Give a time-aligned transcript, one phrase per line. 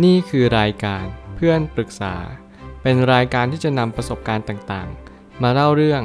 [0.00, 1.04] นี่คือรายการ
[1.36, 2.14] เพื่อนปรึกษา
[2.82, 6.02] เป็นรายการที่จะนำประสบการณ์ต่างๆ มาเล่าเรื่อง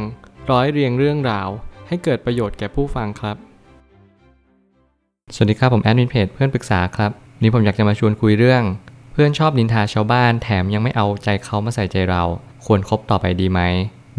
[0.51, 1.49] ร้อยเรียงเรื่องราว
[1.87, 3.37] ให้เกิดประโยชน์แก่ผู้ฟังครับ
[5.33, 8.63] สวัสดีครับผมแอดมินเพจเพื่อนปรึกษาครับวันนี้ผมอยากจะมาชวนคุยเรื่อง
[9.13, 12.23] เพื่อนชอบนินทาชาวบ้านแถมยังไม่เอาใจเขามาใส่ใจเรา
[12.65, 13.61] ควรคบต่อไปดีไหม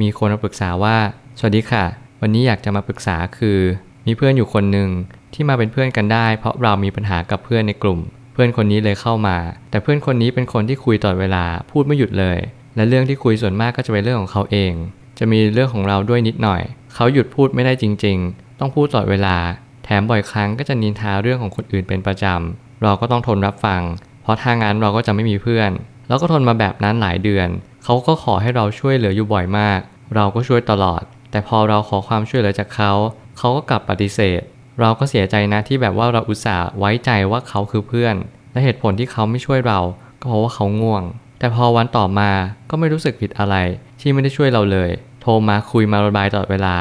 [0.00, 0.96] มีคนมาปรึกษาว่า
[1.38, 1.84] สวัสดีค่ะ
[2.20, 3.58] วันนี้อยากจะมาปรึกษาคือ
[4.06, 4.88] มีเพื่อนอยู่คนหนึ่ง
[5.34, 8.00] ที่มาเป็นเพื่อนกันได้ เพราะเรามีปัญหากับเพื่อนในกลุ่ม
[8.40, 9.36] พื่อนคนนี้เลยเข้ามา
[9.70, 12.38] แต่เพื่อนคนนี้เป็นคนที่คุยตลอดเวลาพูดไม่หยุดเลย
[12.76, 14.72] และเรื่องที่คุยส่วนมากก็จะเป็นเรื่องของเขาเอง
[15.18, 16.62] จะมีเรื่องของเราด้วยนิดหน่อย
[16.94, 19.36] เขาหยุดพูดไม่ได้จริง ๆ ต้องพูดตลอดเวลา
[19.84, 23.82] แถมบ่อยครั้งก็จะนินทาเรื่องของคนอื่นเป็นประจำเราก็ต้องทนรับฟัง
[24.22, 25.70] เพราะถ้างั้นเราก็จะไม่มีเพื่อน
[26.08, 27.48] แล้วก็ทนมาแบบนั้นหลายเดือน
[27.84, 29.80] เขาก็ขอให้เราช่วยเหลืออยู่บ่อยมาก
[30.14, 32.92] เราก็ช่วยตลอด แต่พอเราขอความช่วยเหลือจากเขา
[33.38, 34.42] เขาก็กลับปฏิเสธ
[34.80, 38.14] เราก็เสียใจนะที่แบบว่าเราอุตส่าห์ไว้ใจว่าเขาคือเพื่อน
[38.58, 39.80] และเหตุผลที่เขาไม่ช่วยเรา
[40.20, 41.02] ก็เพราะว่าเขาง่วง
[41.38, 42.30] แต่พอวันต่อมา
[42.70, 43.56] ก็ไม่รู้สึกผิดอะไร
[44.00, 46.76] ที่ไม่ได้ช่วยเราเลย โทรมาคุยมาระบายตลอดเวลา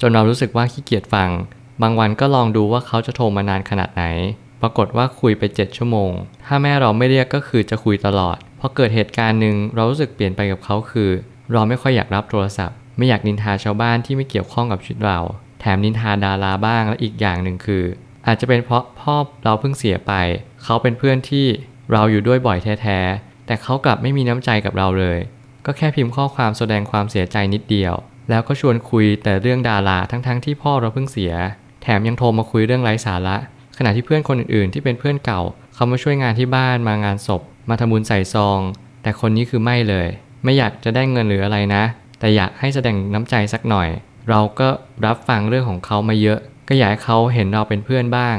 [0.00, 1.30] จนเรารู้สึกว่าขี้เกียจฟัง
[1.82, 4.04] บางวันก็ลองดูว่าเขาจะโทรมานานขนาดไหน
[4.62, 6.10] ปรากฏว่าคุยไป 7 ชั่วโมง
[6.46, 11.10] ถ้าแม่เราไม่เรียกก็คือจะคุยตลอดพอเกิดเหตุการณ์หนึ่งเรารู้สึกเปลี่ยนไปกับเขาคือ
[11.52, 15.18] เราไม่ค่อยอยากรับโทรศัพท์ ไม่อยากนินทาชาวบ้านที่ไม่เกี่ยวข้องกับชีวิตเรา
[15.60, 17.84] แถมนินทาดาราบ้างและอีกอย่างหนึ่งคือ
[18.26, 20.12] อาจจะเป็นเพราะพ่อเราเพิ่งเสียไป
[20.64, 21.46] เขาเป็นเพื่อนที่
[21.92, 25.18] เราอยู่ด้วยบ่อยแท้ๆ แต่เขากลับไม่มีน้ำใจกับเราเลย
[25.66, 27.94] ก็แค่พิมพ์ข้อความแสดงความเสียใจนิดเดียว
[28.30, 31.34] แล้วก็ชวนคุยแต่เรื่องดาราทั้งๆที่พ่อเราเพิ่งเสีย
[31.82, 33.36] แถมยังโทรมาคุยเรื่องไร้สาระ
[33.78, 35.40] ขณะที่เพื่อนคนอื่นๆ ที่เป็นเพื่อนเก่า
[35.74, 38.60] เขามาช่วยงานที่บ้านมางานศพ มาทำบุญใส่ซอง
[39.02, 40.08] แต่คนนี้คือไม่เลย
[40.44, 41.82] ไม่อยากจะได้เงินหรืออะไรนะ
[42.20, 43.88] แต่อยากให้แสดงน้ำใจสักหน่อย
[44.28, 44.68] เราก็
[45.06, 48.36] รับฟังเรื่องของเขามาเยอะ ก็อยากให้เขาเห็นเราเป็นเพื่อนบ้าง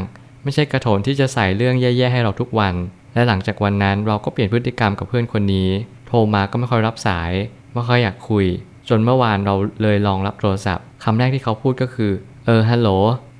[0.49, 2.73] ไม่ใช่กระโถนที่จะใส่เรื่องแย่ๆให้เราทุกวัน
[3.13, 5.69] และหลังจากวันนั้นเราก็เปลี่ยนพฤติกรรมกับเพื่อนคนนี้
[6.07, 7.31] โทรมาก็ไม่ค่อยรับสาย
[7.73, 8.45] ไม่ค่อยอยากคุย
[8.89, 12.11] จนเมื่อวานเราเลยลองรับโทรศัพท์คำแรกที่เขาพูดก็คือ
[12.45, 12.89] เออฮัลโหล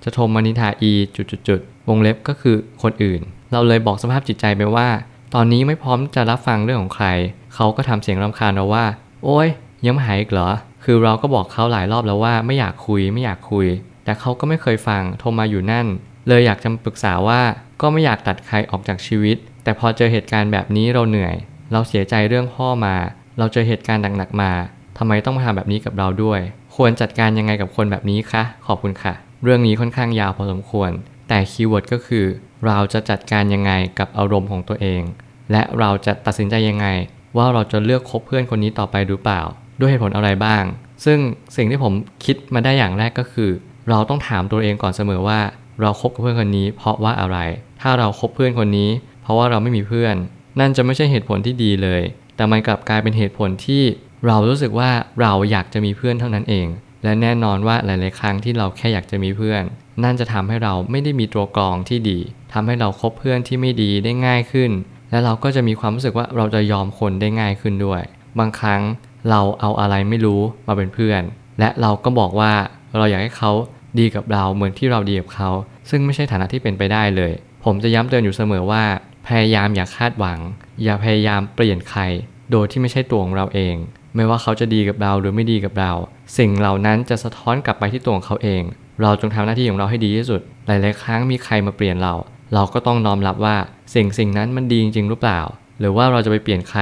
[0.03, 3.22] จะโทรมานิทาอีจุดๆวงเล็บก็คือคนอื่น
[3.52, 4.88] เราเลยบอกสภาพจิตใจไปว่า
[5.34, 7.08] ตอนนี้ไม่พร้อมจะรับฟังเรื่องของใคร
[7.56, 8.86] เขาก็ทำเสียงรำคาญเราว่า
[9.24, 9.48] โอ้ย
[9.86, 10.50] ยังไม่หายอีกเหรอ
[10.84, 13.68] คือเราก็บอกเขาหลายรอบแล้วว่าไม่อยากคุยไม่อยากคุย
[14.03, 15.88] แต่เขาก็ไม่เคยฟังโทรมาอยู่นั่น
[16.28, 17.41] เลยอยากจะปรึกษาว่า
[17.81, 21.35] ก็ไม่อยากตัดใครออกจากชีวิต แต่พอเจอเหตุการณ์แบบนี้เราเหนื่อย
[21.72, 22.96] เราเสียใจเรื่องพ่อมา
[23.38, 24.52] เราเจอเหตุการณ์หนักๆมา
[24.97, 26.40] ทำไมต้องมาทำแบบนี้กับเราด้วย
[26.75, 29.13] ควรจัดการยังไงกับคนแบบนี้คะขอบคุณค่ะ
[29.44, 30.91] เรื่องนี้ค่อนข้างยาวพอสมควร
[31.30, 32.25] แต่คีย์เวิร์ดก็คือ
[32.66, 35.01] เราจะจัดการยังไงกับอารมณ์ของตัวเอง
[35.51, 36.88] และเราจะตัดสินใจยังไง
[37.38, 39.41] ว่าเราจะเลือกคบเพื่อนคนนี้ต่อไปหรือเปล่า
[39.80, 40.63] ด้วยเหตุผลอะไรบ้าง
[41.06, 41.19] ซึ่ง
[41.56, 41.94] สิ่งที่ผม
[42.25, 43.51] คิดมาได้อย่างแรกก็คือ
[43.90, 45.40] เราต้องถามตัวเองก่อนเสมอว่า
[45.82, 47.38] เราคบกับเพื่อนคนนี้ เพราะว่าอะไร
[47.82, 48.90] ถ้าเราคบเพื่อนคนนี้
[49.24, 50.16] เพราะว่าเราไม่มีเพื่อน
[50.60, 52.02] นั่นจะไม่ใช่เหตุผลที่ดีเลย
[52.36, 53.84] แต่มันกลับกลายเป็นเหตุผลที่
[54.28, 54.92] เรารู้สึกว่า
[55.22, 56.68] เราอยากจะมีเพื่อนเท่านั้นเอง
[57.04, 59.64] และแน่นอนว่าหลาย ๆ ครั้งที่เราแค่อยากจะมีเพื่อน
[60.04, 62.20] นั่นจะทำให้เราไม่ได้มีตัวกรองที่ดี
[62.54, 64.72] ทำให้เราคบเพื่อนที่ไม่ดีได้ง่ายขึ้น
[65.12, 68.02] และเราก็จะมีความรู้สึกว่าเราจะยอมคนได้ง่ายขึ้นด้วย
[68.40, 68.82] บางครั้ง
[69.30, 71.22] เราเอาอะไรไม่รู้มาเป็นเพื่อน
[71.60, 72.54] และเราก็บอกว่า
[72.98, 73.52] เราอยากให้เขา
[74.00, 75.50] ดีกับเราเหมือนที่เราดีกับเขา
[75.90, 77.32] ซึ่งไม่ใช่ฐานะที่เป็นไปได้เลย
[77.66, 78.84] ผมจะย้ำเตือนอยู่เสมอว่า
[79.28, 80.40] พยายามอย่าคาดหวัง
[80.84, 82.02] อย่าพยายามเปลี่ยนใคร
[82.52, 83.76] โดยที่ไม่ใช่ตัวของเราเอง
[84.16, 85.92] ไม่ว่าเขาจะดีกับเราหรือไม่ดีกับเรา
[86.38, 88.64] สิ่งเหล่านั้นจะสะท้อนกลับไปที่ตัวของเขาเอง
[89.02, 92.14] เราจงทำหน้าที่ของเราให้ดีที่สุด หลายๆครั้งมีใครมาเปลี่ยนเรา
[92.54, 93.58] เราก็ต้องน้อมรับว่า
[93.96, 95.42] สิ่งสิ่งนั้นมันดีจริงหรือเปล่า
[95.80, 96.82] หรือว่าเราจะไปเปลี่ยนใคร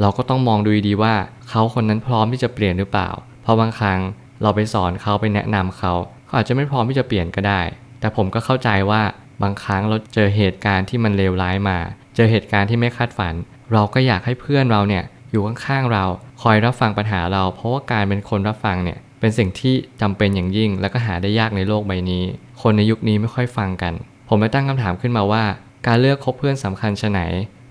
[0.00, 1.14] เราก็ต้องมองดูดีว่า
[1.48, 3.10] เขาคนนั้นพร้อมที่จะเปลี่ยนหรือเปล่า
[3.42, 4.00] เพราะบางครั้ง
[4.42, 5.92] เราไปสอนเขาไปแนะนำเขา
[6.28, 7.60] เขาอาจจะไม่พร้อมที่จะเปลี่ยนก็ได้
[8.00, 9.02] แต่ผมก็เข้าใจว่า
[9.42, 11.78] บางครั้งเราเจอเหตุการณ์ที่มันเลวร้ายมา
[12.16, 13.34] เจอเหตุการณ์ที่ไม่คาดฝัน
[13.72, 16.04] เราก็อยากให้เพื่อนเราเนี่ยอยู่ข้างๆเรา
[16.42, 22.24] คอยรับฟังปัญหาเรา เพราะว่าการเป็นคนรับฟังเนี่ยเป็นสิ่งที่จำเป็นอย่างยิ่ง และก็หาได้ยากในโลกใบนี้
[22.62, 23.94] คนในยุคนี้ไม่ค่อยฟังกัน
[24.28, 25.44] ผมเลยตั้งคำถามขึ้นมาว่า
[25.86, 27.20] การเลือกคบเพื่อนสำคัญชะไหน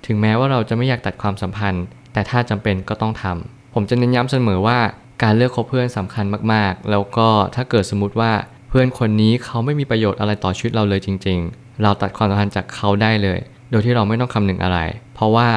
[0.06, 1.84] ถึงแม้ว่าเราจะไม่อยากตัดความสัมพันธ์
[2.14, 4.80] แต่ถ้าจำเป็นก็ต้องทำผมจะเน้นย้ำเสมอว่า
[5.24, 8.32] การเลือกคบเพื่อนสำคัญมากๆ แล้วก็ถ้าเกิดสมมติว่า
[8.70, 13.40] เพื่อนคนนี้เขาไม่มีประโยชน์อะไรต่อชีวิตเราเลยจริง ๆ เราตัดความสัมพันธ์จากเขาได้เลย
[13.72, 14.80] โดยที่เราไม่ต้องคำนึงอะไร
[15.16, 15.50] เพราะว่า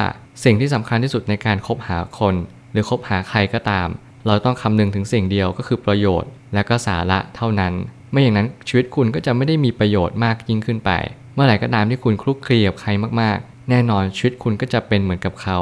[0.43, 2.35] สิ่งที่สำคัญที่สุดในการคบหาคน
[2.71, 3.87] หรือคบหาใครก็ตาม
[4.27, 7.73] เราต้องคำนึงถึงสิ่งเดียวก็คือประโยชน์ และก็สาระเท่านั้น
[8.11, 10.91] ไม่อย่างนั้นชีวิตคุณก็จะไม่ได้มีประโยชน์มากยิ่งขึ้นไป
[11.33, 12.89] เมื่อไหร่ก็ตามที่คุณคลุกคลีกับใคร
[13.21, 15.57] มากๆ แน่นอนชีวิตคุณก็จะเป็นเหมือนกับเขา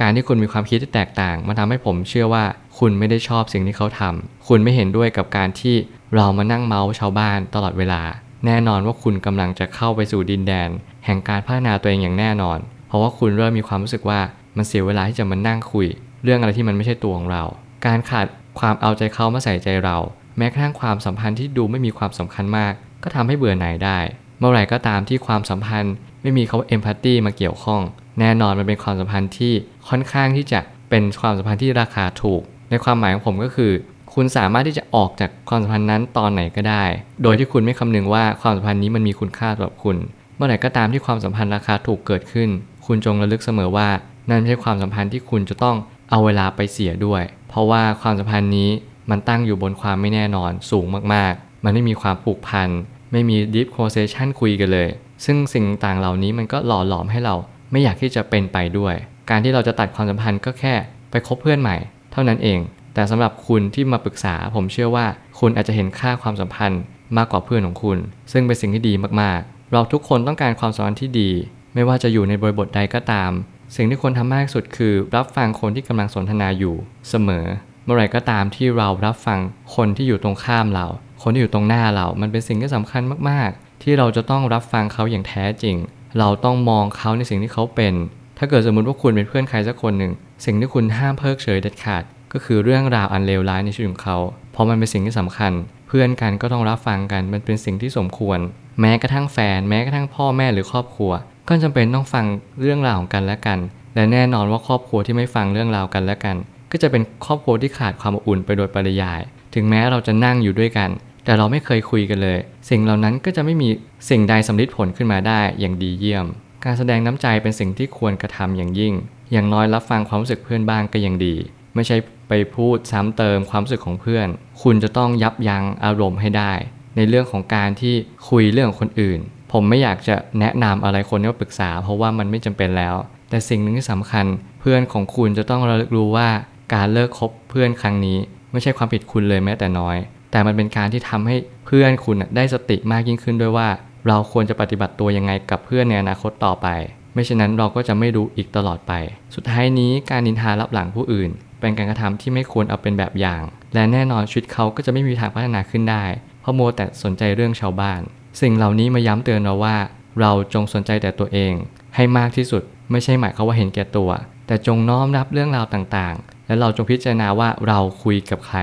[0.00, 2.44] การที่คุณมีความคิดที่แตกต่างมันทำให้ผมเชื่อว่า
[2.78, 5.76] คุณไม่ได้ชอบสิ่งที่เขาทำคุณไม่เห็นด้วยกับการที่
[6.14, 8.02] เรามานั่งเมาส์ชาวบ้านตลอดเวลา
[8.46, 10.68] แน่นอนว่าคุณกำลังจะเข้าไปสู่ดินแดน
[11.04, 14.20] แห่งการพัฒนาตัวเองอย่างแน่นอน เพราะว่าคุณเริ่มมีความรู้สึกว่า
[14.56, 15.86] มันเสียเวลาที่จะมานั่งคุย
[16.24, 17.44] เรื่องอะไรที่มันไม่ใช่ตัวของเรา
[17.86, 18.26] การขาด
[18.58, 19.96] ความเอาใจเขามาใส่ใจเรา
[20.38, 22.72] แม้กระทั่งความสัมพันธ์ที่ดูไม่มีความสำคัญมาก
[23.02, 23.98] ก็ทำให้เบื่อหน่ายได้
[24.38, 27.80] เมื่อไหร่ก็ตามที่ความสัมพันธ์ ไม่มีคำว่าเอมพัตตีมาเกี่ยวข้อง
[28.20, 29.54] แน่นอนมันเป็นความสัมพันธ์ที่
[29.88, 30.60] ค่อนข้างที่จะ
[30.90, 32.42] เป็นความสัมพันธ์ที่ราคาถูก
[32.74, 33.72] ในความหมายของผมก็คือ
[34.14, 36.84] คุณสามารถที่จะออกจากความสัมพันธ์นั้นตอนไหนก็ได้
[37.22, 39.96] โดยที่คุณไม่คำนึงว่าความสัมพันธ์นี้มันมีคุณค่าสำหรับคุณ
[40.36, 42.48] เมื่อไหร่ก็ตามที่ความสัมพันธ์ราคาถูกเกิดขึ้น
[42.86, 43.88] คุณจงระลึกเสมอว่า
[44.28, 45.76] นั่นไม่ใช่ความสัมพันธ์ที่คุณจะต้อง
[46.10, 48.70] เอาเวลาไปเสียด้วย เพราะว่าความสัมพันธ์นี้
[49.10, 52.68] มันตั้งอยู่บนความไม่แน่นอนสูงมากๆ มันไม่มีความผูกพัน
[53.12, 54.88] ไม่มี deep conversation คุยกันเลย
[55.24, 57.34] ซึ่งสิ่งต่างเหล่านี้มันก็หล่อหลอมให้เรา
[57.70, 58.94] ไม่อยากที่จะเป็นไปด้วย
[59.30, 60.74] การที่เราจะตัดความสัมพันธ์ก็แค่
[61.10, 61.76] ไปคบเพื่อนใหม่
[62.14, 62.60] เท่านั้นเอง
[62.94, 65.06] แต่สำหรับคุณที่มาปรึกษา ผมเชื่อว่า
[65.38, 66.82] คุณอาจจะเห็นค่าความสัมพันธ์
[67.16, 67.98] มากกว่าเพื่อนของคุณ
[68.32, 71.30] ซึ่งเป็นสิ่งที่ดีมากๆ เราทุกคนต้องการความสัมพันธ์ที่ดี
[71.74, 73.30] ไม่ว่าจะอยู่ในบริบทใดก็ตาม
[73.76, 76.74] สิ่งที่ควรทำมากที่สุดคือ รับฟังคนที่กำลังสนทนาอยู่
[77.08, 77.44] เสมอ
[77.84, 79.38] เมื่อไรก็ตามที่เรารับฟัง
[79.74, 80.86] คนที่อยู่ตรงข้ามเรา
[81.22, 85.76] คนที่อยู่ตรงหน้าเรา มันเป็นสิ่งที่สำคัญมากๆ ที่เราจะต้องรับฟังเขาอย่างแท้จริง
[86.18, 87.94] เราต้องมองเขาในสิ่งที่เขาเป็น
[88.38, 90.12] ถ้าเกิดสมมติว่าคุณเป็นเพื่อนใครสักคนหนึ่ง
[90.44, 92.02] สิ่งที่คุณห้ามเพิกเฉยเด็ดขาด
[92.32, 94.18] ก็คือเรื่องราวอันเลวร้ายในชีวิตของเขา
[94.52, 95.52] เพราะมันเป็นสิ่งที่สำคัญ
[95.88, 98.38] เพื่อนกันก็ต้องรับฟังกัน มันเป็นสิ่งที่สมควร
[98.80, 101.12] แม้กระทั่งแฟน แม้กระทั่งพ่อแม่หรือครอบครัว
[101.48, 102.24] ก็จำเป็นต้องฟัง
[102.60, 103.58] เรื่องราวของกันและกัน
[103.94, 106.36] และแน่นอนว่าครอบครัวที่ไม่ฟังเรื่องราวกันและกัน
[106.72, 109.20] ก็จะเป็นครอบครัวที่ขาดความอบอุ่นไปโดยปริยาย
[109.54, 110.90] ถึงแม้เราจะนั่งอยู่ด้วยกัน
[111.24, 112.38] แต่เราไม่เคยคุยกันเลย
[112.70, 113.68] สิ่งเหล่านั้นก็จะไม่มี
[114.10, 116.26] สิ่งใดสำลิดผลขึ้นมาได้อย่างดีเยี่ยม
[116.64, 118.94] การแสดงน้ำใจเป็นสิ่งที่ควรกระทำอย่างยิ่ง
[119.32, 121.34] อย่างน้อยรับฟังความรู้สึกเพื่อนบ้างก็ยังดี
[121.74, 121.96] ไม่ใช่
[122.28, 124.28] ไปพูดซ้ำเติมความรู้สึกของเพื่อน
[124.62, 126.52] คุณจะต้องยับยั้งอารมณ์ให้ได้
[126.96, 127.94] ในเรื่องของการที่
[128.28, 129.18] คุยเรื่องคนอื่น
[129.52, 132.94] ผมไม่อยากจะแนะนำอะไรคนให้มาปรึกษา เพราะว่ามันไม่จำเป็นแล้ว
[133.30, 134.26] แต่สิ่งหนึ่งที่สำคัญ
[134.60, 136.28] เพื่อนของคุณจะต้องระลึกรู้ว่า
[136.74, 138.18] การเลิกคบเพื่อนครั้งนี้
[138.52, 139.96] ไม่ใช่ความผิดคุณเลยแม้แต่น้อย
[140.30, 141.36] แต่มันเป็นการที่ทำให้
[141.66, 143.68] เพื่อนคุณได้สติมากยิ่งขึ้นด้วยว่า
[144.08, 146.68] เราควรจะปฏิบัติตัวยังไงกับเพื่อนในอนาคตต่อไป
[147.14, 148.92] ไม่เช่นนั้นเราก็จะไม่รู้อีกตลอดไป
[149.34, 151.30] สุดท้ายนี้การนินทารับหลังผู้อื่น
[151.60, 153.42] เป็นการกระทำที่ไม่ควรเอาเป็นแบบอย่าง
[153.74, 156.04] และแน่นอนชีวิตเขาก็จะไม่มีทางพัฒนาขึ้นได้
[156.40, 158.00] เพราะโมแต่สนใจเรื่องชาวบ้าน
[158.40, 159.76] สิ่งเหล่านี้มาย้ำเตือนเราว่า
[160.20, 161.52] เราจงสนใจแต่ตัวเอง
[161.96, 164.10] ให้มากที่สุด ไม่ใช่หมายควาว่าเห็นแก่ตัว
[164.46, 168.58] แต่จงน้อมรับเรื่องราวต่างๆ และเราจงพิจารณาว่าเราคุยกับใคร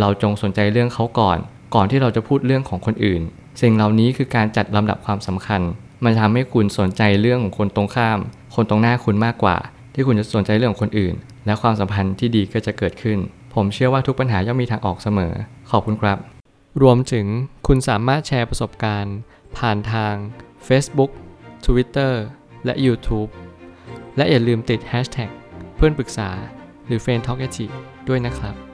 [0.00, 1.38] เราจงสนใจเรื่องเขาก่อน
[1.74, 3.22] ก่อนที่เราจะพูดเรื่องของคนอื่น
[3.60, 5.60] สิ่งเหล่านี้คือการจัดลำดับความสำคัญ
[6.04, 8.18] มันทำให้คุณสนใจเรื่องของคนตรงข้าม
[8.54, 9.56] คนตรงหน้าคุณมากกว่า
[9.94, 11.14] ที่คุณจะสนใจเรื่องของคนอื่น
[11.46, 13.18] และความสัมพันธ์ที่ดีก็จะเกิดขึ้น
[13.54, 15.32] ผมเชื่อว่าทุกปัญหาย่อมมีทางออกเสมอ
[15.70, 16.18] ขอบคุณครับ
[16.82, 17.26] รวมถึง
[17.66, 19.16] คุณสามารถแชร์ประสบการณ์
[19.56, 20.14] ผ่านทาง
[20.68, 21.10] Facebook
[21.66, 22.12] Twitter
[22.64, 23.30] และ YouTube
[24.16, 25.30] และอย่าลืมติด Hashtag
[25.76, 26.30] เพื่อนปรึกษา
[26.86, 27.40] หรือ f r ร e n d t a l k
[28.08, 28.65] ด้วยนะครับ